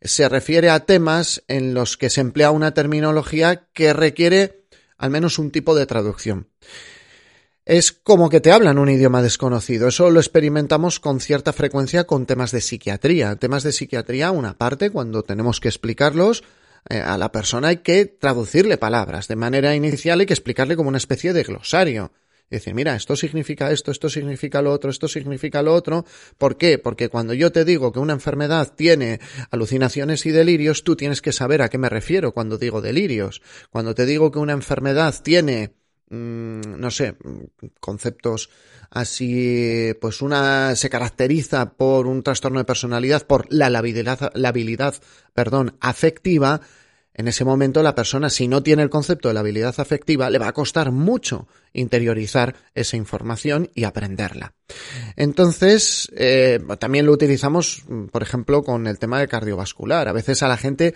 se 0.00 0.28
refiere 0.28 0.70
a 0.70 0.80
temas 0.80 1.42
en 1.48 1.74
los 1.74 1.96
que 1.96 2.10
se 2.10 2.20
emplea 2.20 2.50
una 2.50 2.74
terminología 2.74 3.68
que 3.72 3.92
requiere 3.92 4.66
al 4.96 5.10
menos 5.10 5.38
un 5.38 5.50
tipo 5.50 5.74
de 5.74 5.86
traducción. 5.86 6.48
Es 7.64 7.92
como 7.92 8.28
que 8.28 8.40
te 8.40 8.52
hablan 8.52 8.78
un 8.78 8.90
idioma 8.90 9.22
desconocido. 9.22 9.88
Eso 9.88 10.10
lo 10.10 10.20
experimentamos 10.20 11.00
con 11.00 11.20
cierta 11.20 11.52
frecuencia 11.52 12.04
con 12.04 12.26
temas 12.26 12.52
de 12.52 12.60
psiquiatría. 12.60 13.36
Temas 13.36 13.62
de 13.62 13.72
psiquiatría, 13.72 14.30
una 14.30 14.58
parte, 14.58 14.90
cuando 14.90 15.22
tenemos 15.22 15.60
que 15.60 15.68
explicarlos, 15.68 16.44
eh, 16.88 16.98
a 16.98 17.16
la 17.16 17.32
persona 17.32 17.68
hay 17.68 17.78
que 17.78 18.06
traducirle 18.06 18.76
palabras. 18.76 19.28
De 19.28 19.36
manera 19.36 19.74
inicial 19.74 20.20
hay 20.20 20.26
que 20.26 20.34
explicarle 20.34 20.76
como 20.76 20.88
una 20.88 20.98
especie 20.98 21.32
de 21.32 21.42
glosario. 21.42 22.12
Es 22.50 22.60
decir, 22.60 22.74
mira, 22.74 22.94
esto 22.94 23.16
significa 23.16 23.70
esto, 23.72 23.90
esto 23.90 24.10
significa 24.10 24.60
lo 24.60 24.70
otro, 24.70 24.90
esto 24.90 25.08
significa 25.08 25.62
lo 25.62 25.72
otro. 25.72 26.04
¿Por 26.36 26.58
qué? 26.58 26.78
Porque 26.78 27.08
cuando 27.08 27.32
yo 27.32 27.50
te 27.50 27.64
digo 27.64 27.90
que 27.90 27.98
una 28.00 28.12
enfermedad 28.12 28.74
tiene 28.76 29.18
alucinaciones 29.50 30.26
y 30.26 30.30
delirios, 30.30 30.84
tú 30.84 30.94
tienes 30.94 31.22
que 31.22 31.32
saber 31.32 31.62
a 31.62 31.70
qué 31.70 31.78
me 31.78 31.88
refiero 31.88 32.32
cuando 32.32 32.58
digo 32.58 32.82
delirios. 32.82 33.40
Cuando 33.70 33.94
te 33.94 34.04
digo 34.04 34.30
que 34.30 34.38
una 34.38 34.52
enfermedad 34.52 35.14
tiene 35.22 35.72
no 36.10 36.90
sé, 36.90 37.16
conceptos 37.80 38.50
así, 38.90 39.92
pues 40.00 40.22
una 40.22 40.76
se 40.76 40.90
caracteriza 40.90 41.72
por 41.72 42.06
un 42.06 42.22
trastorno 42.22 42.58
de 42.58 42.64
personalidad, 42.64 43.26
por 43.26 43.46
la 43.52 43.70
labilidad, 43.70 44.30
la 44.34 44.50
habilidad, 44.50 44.94
perdón, 45.32 45.76
afectiva, 45.80 46.60
en 47.16 47.28
ese 47.28 47.44
momento 47.44 47.82
la 47.82 47.94
persona, 47.94 48.28
si 48.28 48.48
no 48.48 48.62
tiene 48.62 48.82
el 48.82 48.90
concepto 48.90 49.28
de 49.28 49.34
la 49.34 49.40
habilidad 49.40 49.74
afectiva, 49.78 50.30
le 50.30 50.38
va 50.38 50.48
a 50.48 50.52
costar 50.52 50.90
mucho 50.90 51.46
interiorizar 51.72 52.56
esa 52.74 52.96
información 52.96 53.70
y 53.74 53.84
aprenderla. 53.84 54.54
Entonces, 55.14 56.10
eh, 56.16 56.58
también 56.80 57.06
lo 57.06 57.12
utilizamos, 57.12 57.84
por 58.10 58.22
ejemplo, 58.24 58.64
con 58.64 58.88
el 58.88 58.98
tema 58.98 59.20
de 59.20 59.28
cardiovascular. 59.28 60.08
A 60.08 60.12
veces 60.12 60.42
a 60.42 60.48
la 60.48 60.56
gente 60.56 60.94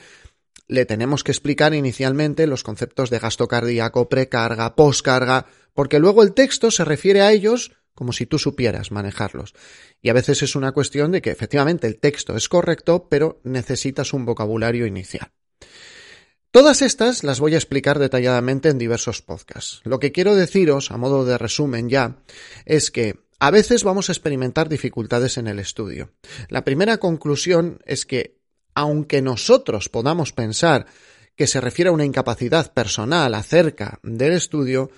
le 0.69 0.85
tenemos 0.85 1.25
que 1.25 1.33
explicar 1.33 1.75
inicialmente 1.75 2.47
los 2.47 2.63
conceptos 2.63 3.11
de 3.11 3.19
gasto 3.19 3.49
cardíaco, 3.49 4.09
precarga, 4.09 4.77
poscarga, 4.77 5.47
porque 5.75 5.99
luego 5.99 6.23
el 6.23 6.35
texto 6.35 6.71
se 6.71 6.85
refiere 6.85 7.23
a 7.23 7.33
ellos 7.33 7.73
como 7.95 8.13
si 8.13 8.27
tú 8.27 8.39
supieras 8.39 8.93
manejarlos. 8.93 9.55
Y 10.01 10.11
a 10.11 10.13
veces 10.13 10.45
es 10.45 10.55
una 10.55 10.71
cuestión 10.71 11.11
de 11.11 11.21
que 11.21 11.33
efectivamente 11.33 11.89
el 11.89 11.99
texto 11.99 12.37
es 12.37 12.49
correcto, 12.49 13.09
pero 13.11 13.41
necesitas 13.43 14.13
un 14.13 14.25
vocabulario 14.25 14.87
inicial. 14.87 15.33
Todas 16.53 16.81
estas 16.81 17.25
las 17.25 17.41
voy 17.41 17.55
a 17.55 17.59
explicar 17.59 17.99
detalladamente 17.99 18.69
en 18.69 18.79
diversos 18.79 19.21
podcasts. 19.21 19.81
Lo 19.85 19.99
que 19.99 20.13
quiero 20.13 20.37
deciros, 20.37 20.93
a 20.93 20.97
modo 20.97 21.25
de 21.25 21.39
resumen 21.39 21.89
ya, 21.89 22.23
es 22.67 22.93
que 22.93 23.17
a 23.41 23.51
veces 23.51 23.85
vamos 23.85 24.09
a 24.09 24.13
experimentar 24.13 24.69
dificultades 24.69 25.37
en 25.37 25.47
el 25.47 25.59
estudio. 25.59 26.13
La 26.49 26.65
primera 26.65 26.99
conclusión 26.99 27.81
es 27.85 28.07
que 28.07 28.38
aunque 28.79 29.23
nosotros 29.23 29.89
podamos 29.89 30.33
pensar 30.33 30.87
que 31.35 31.49
se 31.49 31.61
refiere 31.61 31.89
a 31.89 31.93
una 31.93 32.05
incapacidad 32.05 32.73
personal 32.73 33.35
acerca 33.35 33.99
del 34.05 34.35
estudio, 34.35 34.93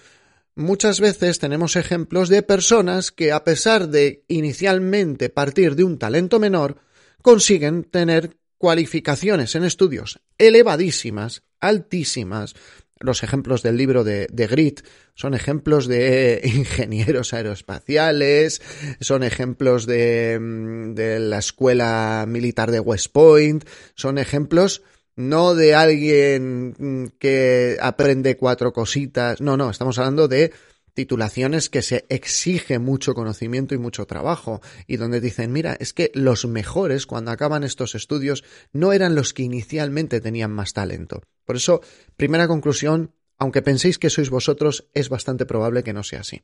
muchas 0.54 1.00
veces 1.00 1.38
tenemos 1.38 1.76
ejemplos 1.76 2.28
de 2.28 2.42
personas 2.42 3.10
que 3.10 3.32
a 3.32 3.42
pesar 3.42 3.88
de 3.88 4.22
inicialmente 4.28 5.30
partir 5.30 5.76
de 5.76 5.84
un 5.84 5.98
talento 5.98 6.38
menor, 6.38 6.76
consiguen 7.22 7.84
tener 7.84 8.36
cualificaciones 8.58 9.54
en 9.54 9.64
estudios 9.64 10.20
elevadísimas, 10.36 11.42
altísimas. 11.58 12.54
Los 13.00 13.22
ejemplos 13.22 13.62
del 13.62 13.78
libro 13.78 14.04
de, 14.04 14.28
de 14.30 14.46
Grit 14.46 14.82
son 15.14 15.34
ejemplos 15.34 15.86
de 15.88 16.40
ingenieros 16.44 17.32
aeroespaciales, 17.32 18.60
son 19.00 19.22
ejemplos 19.22 19.86
de, 19.86 20.38
mm, 20.40 20.94
de 20.94 21.18
la 21.18 21.38
escuela 21.38 22.24
militar 22.28 22.70
de 22.70 22.80
West 22.80 23.10
Point, 23.12 23.64
son 23.94 24.18
ejemplos 24.18 24.82
no 25.16 25.54
de 25.54 25.74
alguien 25.74 26.74
mm, 26.78 27.06
que 27.18 27.76
aprende 27.80 28.36
cuatro 28.36 28.72
cositas, 28.72 29.40
no, 29.40 29.56
no, 29.56 29.70
estamos 29.70 29.98
hablando 29.98 30.28
de 30.28 30.52
titulaciones 30.94 31.70
que 31.70 31.82
se 31.82 32.06
exige 32.08 32.78
mucho 32.78 33.14
conocimiento 33.14 33.74
y 33.74 33.78
mucho 33.78 34.06
trabajo 34.06 34.60
y 34.86 34.96
donde 34.96 35.20
dicen, 35.20 35.52
mira, 35.52 35.76
es 35.78 35.92
que 35.92 36.10
los 36.14 36.46
mejores 36.46 37.06
cuando 37.06 37.30
acaban 37.30 37.64
estos 37.64 37.94
estudios 37.94 38.44
no 38.72 38.92
eran 38.92 39.14
los 39.14 39.32
que 39.32 39.42
inicialmente 39.42 40.20
tenían 40.20 40.50
más 40.50 40.72
talento. 40.72 41.22
Por 41.44 41.56
eso, 41.56 41.80
primera 42.16 42.48
conclusión, 42.48 43.14
aunque 43.38 43.62
penséis 43.62 43.98
que 43.98 44.10
sois 44.10 44.30
vosotros, 44.30 44.88
es 44.94 45.08
bastante 45.08 45.46
probable 45.46 45.82
que 45.82 45.92
no 45.92 46.02
sea 46.02 46.20
así. 46.20 46.42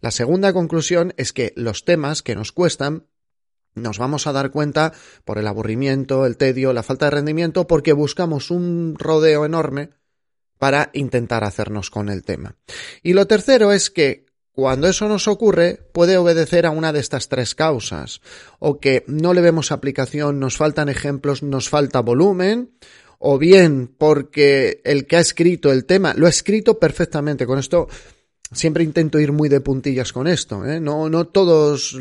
La 0.00 0.10
segunda 0.10 0.52
conclusión 0.52 1.14
es 1.16 1.32
que 1.32 1.52
los 1.56 1.84
temas 1.84 2.22
que 2.22 2.34
nos 2.34 2.52
cuestan 2.52 3.06
nos 3.74 3.98
vamos 3.98 4.26
a 4.26 4.32
dar 4.32 4.50
cuenta 4.50 4.92
por 5.24 5.38
el 5.38 5.46
aburrimiento, 5.46 6.26
el 6.26 6.36
tedio, 6.36 6.72
la 6.72 6.82
falta 6.82 7.06
de 7.06 7.12
rendimiento, 7.12 7.66
porque 7.66 7.92
buscamos 7.92 8.50
un 8.50 8.96
rodeo 8.98 9.44
enorme 9.46 9.90
para 10.62 10.90
intentar 10.92 11.42
hacernos 11.42 11.90
con 11.90 12.08
el 12.08 12.22
tema. 12.22 12.54
Y 13.02 13.14
lo 13.14 13.26
tercero 13.26 13.72
es 13.72 13.90
que 13.90 14.26
cuando 14.52 14.86
eso 14.86 15.08
nos 15.08 15.26
ocurre, 15.26 15.80
puede 15.92 16.16
obedecer 16.16 16.66
a 16.66 16.70
una 16.70 16.92
de 16.92 17.00
estas 17.00 17.28
tres 17.28 17.56
causas, 17.56 18.20
o 18.60 18.78
que 18.78 19.02
no 19.08 19.34
le 19.34 19.40
vemos 19.40 19.72
aplicación, 19.72 20.38
nos 20.38 20.56
faltan 20.56 20.88
ejemplos, 20.88 21.42
nos 21.42 21.68
falta 21.68 21.98
volumen, 21.98 22.70
o 23.18 23.38
bien 23.38 23.88
porque 23.88 24.80
el 24.84 25.08
que 25.08 25.16
ha 25.16 25.20
escrito 25.20 25.72
el 25.72 25.84
tema 25.84 26.14
lo 26.14 26.28
ha 26.28 26.30
escrito 26.30 26.78
perfectamente. 26.78 27.44
Con 27.44 27.58
esto 27.58 27.88
siempre 28.52 28.84
intento 28.84 29.18
ir 29.18 29.32
muy 29.32 29.48
de 29.48 29.60
puntillas 29.60 30.12
con 30.12 30.26
esto. 30.26 30.64
¿eh? 30.66 30.80
No, 30.80 31.08
no 31.08 31.26
todos, 31.26 31.98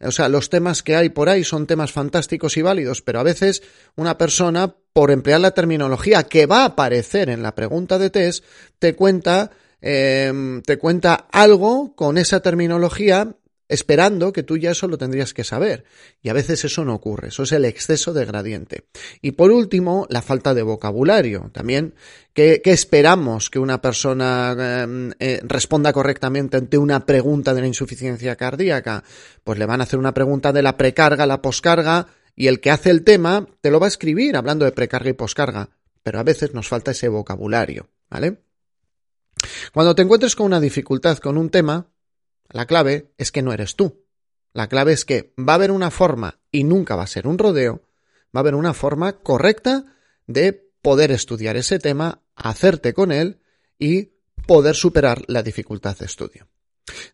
o 0.00 0.10
sea, 0.10 0.28
los 0.28 0.50
temas 0.50 0.82
que 0.82 0.96
hay 0.96 1.08
por 1.08 1.28
ahí 1.28 1.44
son 1.44 1.66
temas 1.66 1.92
fantásticos 1.92 2.56
y 2.56 2.62
válidos, 2.62 3.02
pero 3.02 3.20
a 3.20 3.24
veces 3.24 3.62
una 3.96 4.18
persona, 4.18 4.74
por 4.92 5.10
emplear 5.10 5.40
la 5.40 5.52
terminología 5.52 6.24
que 6.24 6.46
va 6.46 6.62
a 6.62 6.66
aparecer 6.66 7.28
en 7.28 7.42
la 7.42 7.54
pregunta 7.54 7.98
de 7.98 8.10
test, 8.10 8.44
te 8.78 8.94
cuenta, 8.94 9.50
eh, 9.80 10.60
te 10.66 10.78
cuenta 10.78 11.26
algo 11.30 11.94
con 11.94 12.18
esa 12.18 12.40
terminología 12.40 13.34
esperando 13.68 14.32
que 14.32 14.42
tú 14.42 14.56
ya 14.56 14.72
eso 14.72 14.88
lo 14.88 14.98
tendrías 14.98 15.32
que 15.32 15.44
saber. 15.44 15.84
Y 16.22 16.28
a 16.28 16.32
veces 16.32 16.64
eso 16.64 16.84
no 16.84 16.94
ocurre, 16.94 17.28
eso 17.28 17.44
es 17.44 17.52
el 17.52 17.64
exceso 17.64 18.12
de 18.12 18.24
gradiente. 18.24 18.84
Y 19.22 19.32
por 19.32 19.50
último, 19.50 20.06
la 20.10 20.22
falta 20.22 20.54
de 20.54 20.62
vocabulario. 20.62 21.50
También, 21.52 21.94
¿qué, 22.32 22.60
esperamos 22.64 23.50
que 23.50 23.58
una 23.58 23.80
persona 23.80 24.82
em, 24.82 25.12
eh, 25.18 25.40
responda 25.44 25.92
correctamente 25.92 26.56
ante 26.56 26.78
una 26.78 27.06
pregunta 27.06 27.54
de 27.54 27.62
la 27.62 27.66
insuficiencia 27.66 28.36
cardíaca? 28.36 29.04
Pues 29.42 29.58
le 29.58 29.66
van 29.66 29.80
a 29.80 29.84
hacer 29.84 29.98
una 29.98 30.14
pregunta 30.14 30.52
de 30.52 30.62
la 30.62 30.76
precarga, 30.76 31.26
la 31.26 31.42
poscarga, 31.42 32.08
y 32.36 32.48
el 32.48 32.60
que 32.60 32.70
hace 32.70 32.90
el 32.90 33.04
tema 33.04 33.46
te 33.60 33.70
lo 33.70 33.80
va 33.80 33.86
a 33.86 33.88
escribir 33.88 34.36
hablando 34.36 34.64
de 34.64 34.72
precarga 34.72 35.10
y 35.10 35.14
poscarga. 35.14 35.70
Pero 36.02 36.18
a 36.18 36.22
veces 36.24 36.52
nos 36.52 36.68
falta 36.68 36.90
ese 36.90 37.08
vocabulario, 37.08 37.88
¿vale? 38.10 38.38
Cuando 39.72 39.94
te 39.94 40.02
encuentres 40.02 40.36
con 40.36 40.46
una 40.46 40.60
dificultad 40.60 41.18
con 41.18 41.38
un 41.38 41.50
tema, 41.50 41.86
la 42.54 42.66
clave 42.66 43.12
es 43.18 43.32
que 43.32 43.42
no 43.42 43.52
eres 43.52 43.74
tú. 43.74 44.06
La 44.52 44.68
clave 44.68 44.92
es 44.92 45.04
que 45.04 45.34
va 45.36 45.54
a 45.54 45.56
haber 45.56 45.72
una 45.72 45.90
forma, 45.90 46.38
y 46.52 46.62
nunca 46.62 46.94
va 46.94 47.02
a 47.02 47.08
ser 47.08 47.26
un 47.26 47.36
rodeo, 47.36 47.82
va 48.34 48.38
a 48.38 48.40
haber 48.42 48.54
una 48.54 48.74
forma 48.74 49.18
correcta 49.18 49.96
de 50.28 50.52
poder 50.80 51.10
estudiar 51.10 51.56
ese 51.56 51.80
tema, 51.80 52.22
hacerte 52.36 52.94
con 52.94 53.10
él 53.10 53.40
y 53.76 54.12
poder 54.46 54.76
superar 54.76 55.24
la 55.26 55.42
dificultad 55.42 55.98
de 55.98 56.06
estudio. 56.06 56.46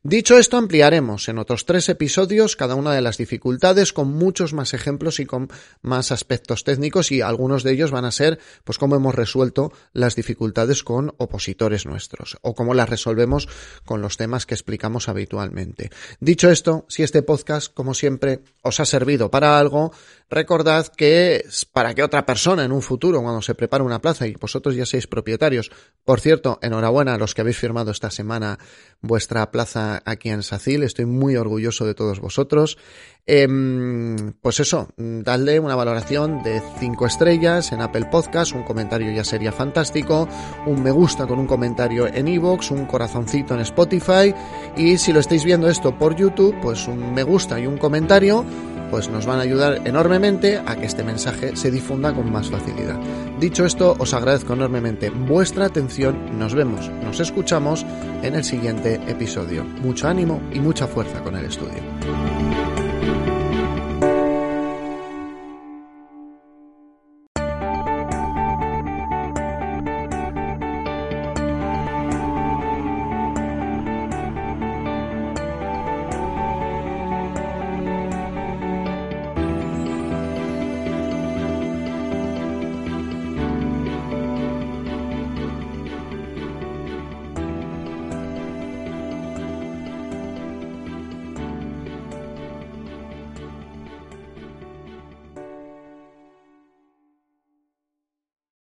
Dicho 0.03 0.37
esto, 0.37 0.57
ampliaremos 0.57 1.29
en 1.29 1.39
otros 1.39 1.65
tres 1.65 1.89
episodios 1.89 2.57
cada 2.57 2.75
una 2.75 2.93
de 2.93 3.03
las 3.03 3.19
dificultades 3.19 3.93
con 3.93 4.09
muchos 4.09 4.53
más 4.53 4.75
ejemplos 4.75 5.21
y 5.21 5.27
con 5.27 5.49
más 5.81 6.11
aspectos 6.11 6.65
técnicos 6.65 7.13
y 7.13 7.21
algunos 7.21 7.63
de 7.63 7.73
ellos 7.73 7.93
van 7.93 8.05
a 8.05 8.11
ser 8.11 8.41
pues 8.65 8.79
cómo 8.79 8.97
hemos 8.97 9.15
resuelto 9.15 9.73
las 9.93 10.17
dificultades 10.17 10.83
con 10.83 11.15
opositores 11.19 11.87
nuestros 11.87 12.37
o 12.43 12.55
cómo 12.55 12.75
las 12.75 12.89
resolvemos 12.89 13.49
con 13.85 14.03
los 14.03 14.17
temas 14.17 14.45
que 14.45 14.55
explicamos 14.55 15.09
habitualmente. 15.09 15.91
Dicho 16.19 16.51
esto, 16.51 16.85
si 16.89 17.05
este 17.05 17.23
podcast, 17.23 17.73
como 17.73 17.95
siempre, 17.95 18.43
os 18.63 18.81
ha 18.81 18.85
servido 18.85 19.31
para 19.31 19.59
algo, 19.59 19.93
recordad 20.31 20.87
que 20.87 21.45
para 21.73 21.95
que 21.95 22.03
otra 22.03 22.25
persona 22.25 22.65
en 22.65 22.73
un 22.73 22.83
futuro, 22.83 23.21
cuando 23.21 23.43
se 23.43 23.55
prepare 23.55 23.83
una 23.83 24.01
plaza 24.01 24.27
y 24.27 24.35
vosotros 24.35 24.77
ya 24.77 24.87
seáis 24.87 25.07
propietarios, 25.07 25.71
por 26.05 26.21
cierto, 26.21 26.59
enhorabuena 26.63 27.15
a 27.15 27.19
los 27.19 27.35
que 27.35 27.41
habéis 27.41 27.59
firmado 27.59 27.91
esta 27.91 28.11
semana 28.11 28.59
vuestra 29.03 29.51
plaza 29.51 30.03
aquí 30.05 30.31
en 30.31 30.43
Sacil, 30.43 30.83
estoy 30.83 31.07
muy 31.07 31.37
orgulloso 31.37 31.85
de 31.85 31.95
todos 31.95 32.21
vosotros. 32.21 32.79
Em, 33.27 34.33
pues 34.41 34.61
eso, 34.61 34.89
dadle 34.97 35.61
una 35.61 35.77
valoración 35.77 36.43
de 36.43 36.63
5 36.79 37.07
estrellas 37.07 37.71
en 37.73 37.81
Apple 37.81 38.07
Podcast, 38.11 38.55
un 38.55 38.65
comentario 38.65 39.13
ya 39.13 39.25
sería 39.25 39.53
fantástico, 39.53 40.29
un 40.67 40.83
me 40.83 40.91
gusta 40.91 41.27
con 41.27 41.39
un 41.39 41.47
comentario 41.47 42.07
en 42.07 42.29
iVoox, 42.29 42.71
un 42.71 42.87
corazoncito 42.87 43.55
en 43.55 43.61
Spotify. 43.61 44.35
Y 44.77 44.99
si 44.99 45.13
lo 45.13 45.21
estáis 45.21 45.45
viendo 45.45 45.69
esto 45.69 45.97
por 45.97 46.17
YouTube, 46.17 46.57
pues 46.63 46.89
un 46.89 47.13
me 47.15 47.23
gusta 47.23 47.61
y 47.61 47.67
un 47.67 47.79
comentario 47.79 48.45
pues 48.91 49.09
nos 49.09 49.27
van 49.27 49.39
a 49.39 49.43
ayudar 49.43 49.83
enormemente 49.85 50.59
a 50.59 50.77
que 50.77 50.87
este 50.87 51.05
mensaje 51.05 51.57
se 51.57 51.71
difunda 51.71 52.13
con 52.13 52.31
más 52.31 52.51
facilidad. 52.51 52.99
Dicho 53.39 53.65
esto, 53.65 53.97
os 53.99 54.15
agradezco 54.15 54.55
enormemente 54.55 55.11
vuestra 55.11 55.67
atención, 55.67 56.39
nos 56.39 56.55
vemos, 56.55 56.91
nos 57.03 57.21
escuchamos 57.21 57.87
en 58.23 58.35
el 58.35 58.45
siguiente 58.45 59.01
episodio. 59.07 59.65
Mucho 59.65 60.09
ánimo 60.09 60.41
y 60.53 60.61
mucha 60.61 60.87
fuerza 60.87 61.21
con 61.23 61.37
el 61.37 61.47
estudio. 61.47 62.50